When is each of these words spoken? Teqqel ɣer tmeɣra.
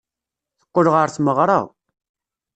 Teqqel 0.59 0.87
ɣer 0.93 1.07
tmeɣra. 1.09 1.59